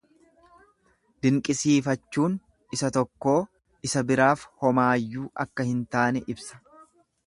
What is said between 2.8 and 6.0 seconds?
tokkoo isa biraaf homaayyuu akka hin